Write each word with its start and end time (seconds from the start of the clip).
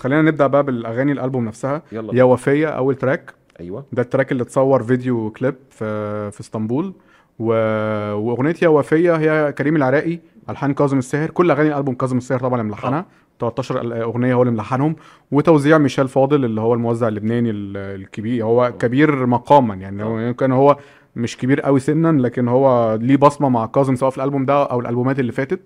خلينا 0.00 0.22
نبدأ 0.22 0.46
بقى 0.46 0.62
بالأغاني 0.62 1.12
الألبوم 1.12 1.44
نفسها. 1.44 1.82
يلا. 1.92 2.14
يا 2.14 2.24
وفية 2.24 2.66
أول 2.68 2.94
تراك. 2.94 3.34
أيوه. 3.60 3.84
ده 3.92 4.02
التراك 4.02 4.32
اللي 4.32 4.42
اتصور 4.42 4.82
video 4.82 5.30
clip 5.30 5.54
في 5.70 6.30
في 6.30 6.40
إسطنبول. 6.40 6.92
و... 7.38 7.44
وأغنية 8.14 8.54
يا 8.62 8.68
وفية 8.68 9.16
هي 9.16 9.52
كريم 9.52 9.76
العراقي 9.76 10.18
ألحان 10.50 10.74
كاظم 10.74 10.98
الساهر. 10.98 11.30
كل 11.30 11.50
أغاني 11.50 11.68
الألبوم 11.68 11.94
كاظم 11.94 12.16
الساهر 12.18 12.40
طبعا 12.40 12.60
اللي 12.60 12.70
ملحنها. 12.72 13.06
13 13.40 14.02
أغنية 14.02 14.34
هو 14.34 14.42
اللي 14.42 14.52
ملحنهم. 14.54 14.96
وتوزيع 15.32 15.78
ميشيل 15.78 16.08
فاضل 16.08 16.44
اللي 16.44 16.60
هو 16.60 16.74
الموزع 16.74 17.08
اللبناني 17.08 17.50
ال- 17.50 17.76
الكبير. 18.00 18.44
هو 18.44 18.72
كبير 18.78 19.26
مقاما 19.26 19.74
يعني. 19.74 20.04
هو 20.04 20.18
يمكن 20.18 20.52
هو 20.52 20.76
مش 21.16 21.36
كبير 21.36 21.60
قوي 21.60 21.80
سنا 21.80 22.22
لكن 22.22 22.48
هو 22.48 22.94
ليه 23.00 23.16
بصمة 23.16 23.48
مع 23.48 23.66
كاظم 23.66 23.94
سواء 23.94 24.10
في 24.10 24.18
الألبوم 24.18 24.44
ده 24.44 24.62
أو 24.64 24.80
الألبومات 24.80 25.18
اللي 25.20 25.32
فاتت. 25.32 25.60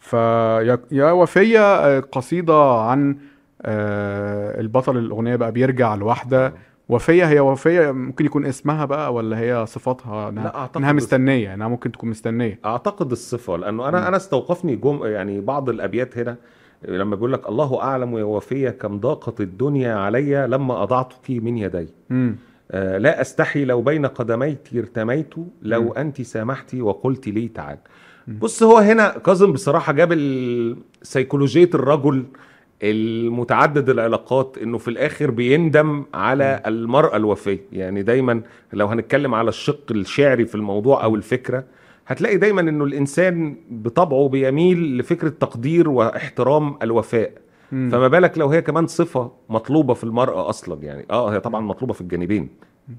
فيا 0.00 0.78
يا 0.92 1.10
وفية 1.12 1.60
آه، 1.60 2.00
قصيدة 2.00 2.80
عن 2.80 3.16
آه، 3.62 4.60
البطل 4.60 4.96
الأغنية 4.96 5.36
بقى 5.36 5.52
بيرجع 5.52 5.94
لواحده 5.94 6.52
وفية 6.88 7.24
هي 7.28 7.40
وفية 7.40 7.90
ممكن 7.90 8.24
يكون 8.26 8.44
اسمها 8.46 8.84
بقى 8.84 9.14
ولا 9.14 9.38
هي 9.38 9.66
صفاتها 9.66 10.28
انها, 10.28 10.44
لا 10.44 10.56
أعتقد 10.58 10.76
إنها 10.76 10.92
مستنية 10.92 11.54
إنها 11.54 11.68
ممكن 11.68 11.92
تكون 11.92 12.10
مستنية 12.10 12.58
أعتقد 12.64 13.10
الصفة 13.10 13.56
لأنه 13.56 13.88
أنا 13.88 14.00
مم. 14.00 14.06
أنا 14.06 14.16
استوقفني 14.16 14.76
جم 14.76 15.00
يعني 15.04 15.40
بعض 15.40 15.68
الأبيات 15.68 16.18
هنا 16.18 16.36
لما 16.88 17.16
بيقول 17.16 17.32
لك 17.32 17.48
الله 17.48 17.82
أعلم 17.82 18.18
يا 18.18 18.24
وفية 18.24 18.70
كم 18.70 19.00
ضاقت 19.00 19.40
الدنيا 19.40 19.94
علي 19.94 20.46
لما 20.46 20.82
أضعتك 20.82 21.30
من 21.30 21.58
يدي 21.58 21.88
امم 22.10 22.36
آه 22.70 22.98
لا 22.98 23.20
أستحي 23.20 23.64
لو 23.64 23.82
بين 23.82 24.06
قدميك 24.06 24.58
ارتميت 24.76 25.34
لو 25.62 25.82
مم. 25.82 25.92
أنت 25.92 26.22
سامحتي 26.22 26.82
وقلت 26.82 27.28
لي 27.28 27.48
تعال. 27.48 27.78
بص 28.28 28.62
هو 28.62 28.78
هنا 28.78 29.08
كاظم 29.08 29.52
بصراحة 29.52 29.92
جاب 29.92 30.12
سيكولوجيه 31.02 31.70
الرجل 31.74 32.24
المتعدد 32.82 33.88
العلاقات 33.90 34.58
إنه 34.62 34.78
في 34.78 34.88
الآخر 34.88 35.30
بيندم 35.30 36.04
على 36.14 36.62
المرأة 36.66 37.16
الوفية. 37.16 37.60
يعني 37.72 38.02
دايما 38.02 38.42
لو 38.72 38.86
هنتكلم 38.86 39.34
على 39.34 39.48
الشق 39.48 39.84
الشعري 39.90 40.46
في 40.46 40.54
الموضوع 40.54 41.04
أو 41.04 41.14
الفكرة 41.14 41.64
هتلاقي 42.06 42.36
دايما 42.36 42.60
إنه 42.60 42.84
الإنسان 42.84 43.56
بطبعه 43.70 44.28
بيميل 44.28 44.98
لفكرة 44.98 45.28
تقدير 45.28 45.88
واحترام 45.88 46.76
الوفاء. 46.82 47.32
مم. 47.72 47.88
فما 47.92 48.08
بالك 48.08 48.38
لو 48.38 48.48
هي 48.48 48.62
كمان 48.62 48.86
صفة 48.86 49.32
مطلوبة 49.48 49.94
في 49.94 50.04
المرأة 50.04 50.48
أصلا. 50.48 50.82
يعني 50.82 51.06
آه 51.10 51.32
هي 51.32 51.40
طبعا 51.40 51.60
مطلوبة 51.60 51.92
في 51.94 52.00
الجانبين. 52.00 52.48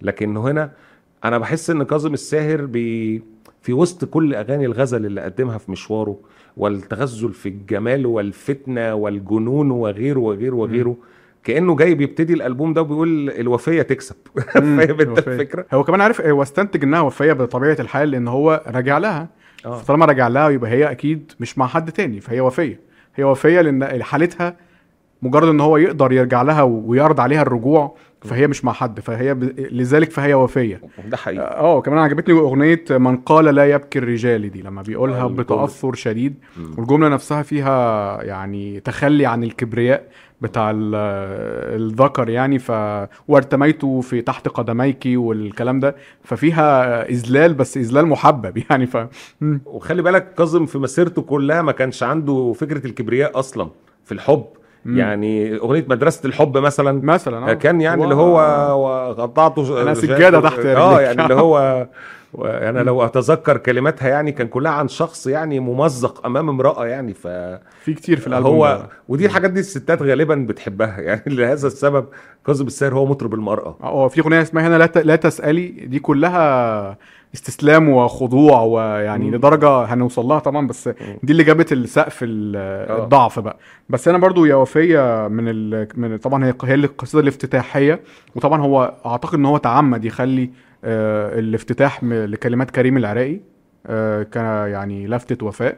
لكن 0.01 0.37
هنا 0.37 0.71
أنا 1.23 1.37
بحس 1.37 1.69
ان 1.69 1.83
كاظم 1.83 2.13
الساهر 2.13 2.65
بي 2.65 3.21
في 3.61 3.73
وسط 3.73 4.05
كل 4.05 4.35
اغاني 4.35 4.65
الغزل 4.65 5.05
اللي 5.05 5.21
قدمها 5.21 5.57
في 5.57 5.71
مشواره 5.71 6.17
والتغزل 6.57 7.33
في 7.33 7.49
الجمال 7.49 8.05
والفتنة 8.05 8.93
والجنون 8.93 9.71
وغيره 9.71 10.19
وغيره 10.19 10.55
وغيره 10.55 10.95
كأنه 11.43 11.75
جاي 11.75 11.95
بيبتدي 11.95 12.33
الألبوم 12.33 12.73
ده 12.73 12.81
وبيقول 12.81 13.29
الوفية 13.29 13.81
تكسب. 13.81 14.15
فاهم 14.53 14.79
انت. 14.79 15.17
الفكرة؟ 15.27 15.65
هو 15.73 15.83
كمان 15.83 16.01
عارف 16.01 16.21
هو 16.21 16.41
استنتج 16.41 16.83
انها 16.83 17.01
وفية 17.01 17.33
بطبيعة 17.33 17.77
الحال 17.79 18.11
لأن 18.11 18.27
هو 18.27 18.63
راجع 18.67 18.97
لها. 18.97 19.29
آه. 19.65 19.77
فطالما 19.77 20.05
راجع 20.05 20.27
لها 20.27 20.49
يبقى 20.49 20.71
هي 20.71 20.91
أكيد 20.91 21.31
مش 21.39 21.57
مع 21.57 21.67
حد 21.67 21.91
تاني 21.91 22.19
فهي 22.19 22.41
وفية. 22.41 22.79
هي 23.15 23.23
وفية 23.23 23.61
لأن 23.61 24.03
حالتها 24.03 24.55
مجرد 25.21 25.47
ان 25.47 25.59
هو 25.59 25.77
يقدر 25.77 26.11
يرجع 26.11 26.41
لها 26.41 26.61
ويعرض 26.61 27.19
عليها 27.19 27.41
الرجوع 27.41 27.95
فهي 28.21 28.47
مش 28.47 28.65
مع 28.65 28.73
حد 28.73 28.99
فهي 28.99 29.33
ب... 29.33 29.43
لذلك 29.71 30.11
فهي 30.11 30.33
وفية 30.33 30.81
ده 31.05 31.17
حقيقي 31.17 31.57
آه 31.57 31.81
كمان 31.81 31.99
عجبتني 31.99 32.39
أغنية 32.39 32.83
من 32.89 33.17
قال 33.17 33.45
لا 33.45 33.65
يبكي 33.65 33.99
الرجال 33.99 34.51
دي 34.51 34.61
لما 34.61 34.81
بيقولها 34.81 35.23
آه،. 35.23 35.27
بتأثر 35.27 35.93
شديد. 35.93 36.35
والجملة 36.77 37.09
نفسها 37.09 37.41
فيها 37.41 38.23
يعني 38.23 38.79
تخلي 38.79 39.25
عن 39.25 39.43
الكبرياء 39.43 40.03
بتاع 40.41 40.71
ال- 40.71 40.95
الذكر 41.81 42.29
يعني 42.29 42.59
ف 42.59 42.71
وارتميت 43.27 43.85
في 43.85 44.21
تحت 44.21 44.47
قدميك 44.47 45.03
والكلام 45.05 45.79
ده 45.79 45.95
ففيها 46.23 47.09
إذلال 47.09 47.53
بس 47.53 47.77
إذلال 47.77 48.05
محبب 48.05 48.57
يعني 48.69 48.85
ف. 48.85 48.97
وخلي 49.65 50.01
بالك 50.01 50.33
كاظم 50.33 50.65
في 50.65 50.77
مسيرته 50.77 51.21
كلها 51.21 51.61
ما 51.61 51.71
كانش 51.71 52.03
عنده 52.03 52.53
فكرة 52.53 52.85
الكبرياء 52.87 53.39
أصلا 53.39 53.69
في 54.05 54.11
الحب 54.11 54.45
مم. 54.89 54.97
يعني 54.97 55.57
أغنية 55.57 55.85
مدرسة 55.89 56.27
الحب 56.27 56.57
مثلا 56.57 57.01
مثلا 57.03 57.51
آه. 57.51 57.53
كان 57.53 57.81
يعني 57.81 58.03
اللي 58.03 58.15
هو 58.15 58.35
وقطعته 58.83 59.81
أنا 59.81 59.93
سجادة 59.93 60.41
تحت 60.41 60.59
آه. 60.59 61.01
يعني 61.01 61.23
اللي 61.23 61.33
هو 61.33 61.87
و- 62.33 62.45
أنا 62.45 62.79
لو 62.79 63.05
أتذكر 63.05 63.57
كلماتها 63.57 64.09
يعني 64.09 64.31
كان 64.31 64.47
كلها 64.47 64.71
عن 64.71 64.87
شخص 64.87 65.27
يعني 65.27 65.59
ممزق 65.59 66.25
أمام 66.25 66.49
امرأة 66.49 66.85
يعني 66.85 67.13
ف 67.13 67.27
في 67.83 67.93
كتير 67.93 68.19
في 68.19 68.27
الألبوم 68.27 68.51
هو 68.55 68.67
ده. 68.81 68.89
ودي 69.07 69.25
الحاجات 69.25 69.51
دي 69.51 69.59
الستات 69.59 70.01
غالبا 70.01 70.35
بتحبها 70.35 71.01
يعني 71.07 71.21
لهذا 71.27 71.67
السبب 71.67 72.05
كاظم 72.45 72.67
الساهر 72.67 72.93
هو 72.95 73.05
مطرب 73.05 73.33
المرأة 73.33 73.77
آه 73.83 73.89
هو 73.89 74.09
في 74.09 74.21
أغنية 74.21 74.41
اسمها 74.41 74.67
هنا 74.67 74.77
لا, 74.77 74.85
ت... 74.85 74.97
لا 74.97 75.15
تسألي 75.15 75.67
دي 75.67 75.99
كلها 75.99 76.97
استسلام 77.33 77.89
وخضوع 77.89 78.61
ويعني 78.61 79.25
مم. 79.29 79.35
لدرجة 79.35 79.83
هنوصل 79.83 80.25
لها 80.25 80.39
طبعا 80.39 80.67
بس 80.67 80.87
دي 81.23 81.31
اللي 81.31 81.43
جابت 81.43 81.71
السقف 81.71 82.19
ال- 82.23 82.55
آه. 82.57 83.03
الضعف 83.03 83.39
بقى 83.39 83.57
بس 83.89 84.07
أنا 84.07 84.17
برضو 84.17 84.45
يا 84.45 84.55
وفية 84.55 85.27
من 85.27 85.43
ال... 85.47 85.87
من 85.95 86.17
طبعا 86.17 86.45
هي 86.45 86.53
هي 86.63 86.73
القصيده 86.73 87.23
الافتتاحية 87.23 87.99
وطبعا 88.35 88.61
هو 88.61 88.93
أعتقد 89.05 89.33
إن 89.35 89.45
هو 89.45 89.57
تعمد 89.57 90.05
يخلي 90.05 90.43
آه 90.43 90.49
الافتتاح 90.83 92.03
م- 92.03 92.13
لكلمات 92.13 92.71
كريم 92.71 92.97
العراقي 92.97 93.39
آه 93.87 94.23
كان 94.23 94.69
يعني 94.69 95.07
لفتة 95.07 95.45
وفاء. 95.45 95.77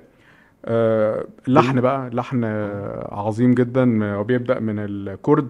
آه 0.65 1.25
لحن 1.47 1.81
بقى 1.81 2.09
لحن 2.09 2.41
آه، 2.43 3.07
عظيم 3.11 3.53
جدا 3.53 4.15
وبيبدأ 4.17 4.59
من 4.59 4.75
الكرد 4.79 5.49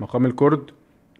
مقام 0.00 0.26
الكرد 0.26 0.70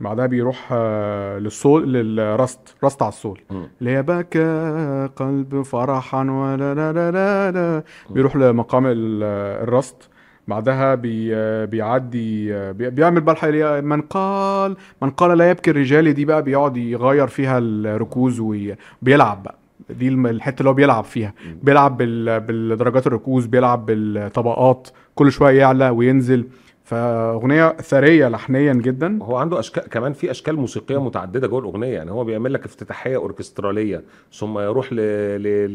بعدها 0.00 0.26
بيروح 0.26 0.68
آه، 0.72 1.38
للصول 1.38 1.92
للرست 1.92 2.74
رست 2.84 3.02
على 3.02 3.08
الصول. 3.08 3.40
اللي 3.80 3.90
هي 3.90 4.02
بكى 4.02 5.08
قلب 5.16 5.62
فرحا 5.62 6.18
ولا 6.30 6.74
لا 6.74 6.92
لا 7.10 7.50
لا. 7.50 7.82
بيروح 8.10 8.36
لمقام 8.36 8.86
ال- 8.86 9.22
الرست. 9.62 10.08
بعدها 10.48 10.94
بي 10.94 11.34
بيعدي 11.66 12.52
بي 12.72 12.90
بيعمل 12.90 13.20
بقى 13.20 13.82
من 13.82 14.00
قال 14.00 14.76
من 15.02 15.10
قال 15.10 15.38
لا 15.38 15.50
يبكي 15.50 15.70
الرجال 15.70 16.12
دي 16.14 16.24
بقى 16.24 16.42
بيقعد 16.42 16.76
يغير 16.76 17.26
فيها 17.26 17.58
الركوز 17.58 18.40
وبيلعب 18.40 19.42
بقى. 19.42 19.54
دي 19.90 20.08
الحتة 20.08 20.58
اللي 20.60 20.70
هو 20.70 20.74
بيلعب 20.74 21.04
فيها. 21.04 21.34
بيلعب 21.62 21.96
بال- 21.96 22.40
بالدرجات 22.40 23.06
الركوز 23.06 23.46
بيلعب 23.46 23.86
بالطبقات 23.86 24.88
كل 25.14 25.32
شوية 25.32 25.58
يعلى 25.60 25.88
وينزل. 25.90 26.44
فاغنيه 26.84 27.68
ثريه 27.68 28.28
لحنيا 28.28 28.72
جدا 28.72 29.18
هو 29.22 29.36
عنده 29.36 29.58
اشكال 29.58 29.82
كمان 29.82 30.12
في 30.12 30.30
اشكال 30.30 30.56
موسيقيه 30.56 31.02
متعدده 31.02 31.46
جوه 31.46 31.60
الاغنيه 31.60 31.94
يعني 31.94 32.10
هو 32.10 32.24
بيعمل 32.24 32.52
لك 32.52 32.64
افتتاحيه 32.64 33.16
اوركستراليه 33.16 34.04
ثم 34.32 34.58
يروح 34.58 34.92
ل... 34.92 34.96
ل... 35.42 35.74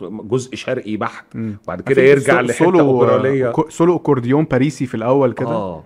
لجزء 0.00 0.56
شرقي 0.56 0.96
بحت 0.96 1.24
مم. 1.34 1.56
بعد 1.68 1.80
كده 1.80 2.02
يرجع 2.02 2.40
لحته 2.40 2.64
سولو 2.64 2.80
اوبراليه 2.80 3.52
سولو 3.68 3.96
اكورديون 3.96 4.44
باريسي 4.44 4.86
في 4.86 4.94
الأول 4.94 5.32
كده 5.32 5.48
آه 5.48 5.84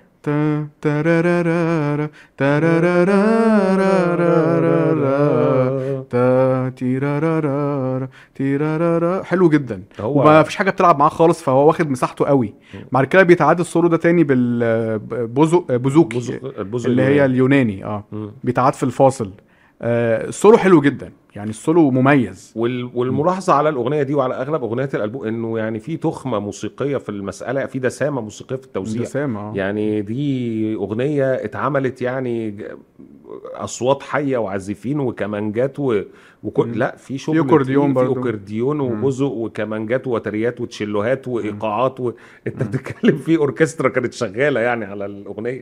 تيرارارا. 8.34 9.22
حلو 9.22 9.48
جدا 9.48 9.82
هو 10.00 10.20
وما 10.20 10.42
فيش 10.42 10.56
حاجة 10.56 10.70
بتلعب 10.70 10.98
معاه 10.98 11.08
خالص 11.08 11.42
فهو 11.42 11.66
واخد 11.66 11.90
مساحته 11.90 12.24
قوي 12.24 12.54
بعد 12.92 13.04
كده 13.04 13.22
بيتعاد 13.22 13.60
السولو 13.60 13.88
ده 13.88 13.96
تاني 13.96 14.24
بالبوزو 14.24 15.64
بوزوكي 15.70 16.18
بوزو- 16.18 16.86
اللي 16.86 17.02
هي 17.02 17.24
اليوناني. 17.24 17.84
آه. 17.84 18.04
بيتعاد 18.44 18.74
في 18.74 18.82
الفاصل 18.82 19.30
السولو 19.84 20.56
حلو 20.56 20.80
جدا. 20.80 21.12
يعني 21.36 21.50
السولو 21.50 21.90
مميز. 21.90 22.52
وال... 22.56 22.90
والملاحظة 22.94 23.52
على 23.52 23.68
الأغنية 23.68 24.02
دي 24.02 24.14
وعلى 24.14 24.34
أغلب 24.34 24.64
اغنيات 24.64 24.94
الألبوم 24.94 25.24
إنه 25.26 25.58
يعني 25.58 25.78
في 25.80 25.96
تخمة 25.96 26.38
موسيقية 26.38 26.96
في 26.96 27.08
المسألة 27.08 27.66
في 27.66 27.78
دسامة 27.78 28.20
موسيقية 28.20 28.56
في 28.56 28.64
التوزيع. 28.64 29.02
دسام 29.02 29.36
آه. 29.36 29.52
يعني 29.56 30.02
دي 30.02 30.74
أغنية 30.74 31.34
اتعملت 31.34 32.02
يعني 32.02 32.64
أصوات 33.54 34.02
حية 34.02 34.38
وعازفين 34.38 35.00
وكمانجات 35.00 35.78
و... 35.80 36.00
وكل 36.42 36.66
مم. 36.68 36.74
لا 36.74 36.96
في 36.96 37.18
شغل 37.18 37.36
في. 37.36 37.42
أكورديون 38.12 38.76
مم. 38.78 39.04
وبزق 39.04 39.26
وكمانجات 39.32 40.06
وتريات 40.06 40.60
وتشيلوهات 40.60 41.28
وإيقاعات 41.28 42.00
و... 42.00 42.12
أنت 42.46 42.62
بتتكلم 42.62 43.16
في 43.16 43.36
أوركسترا 43.36 43.88
كانت 43.88 44.12
شغالة 44.12 44.60
يعني 44.60 44.84
على 44.84 45.06
الأغنية. 45.06 45.60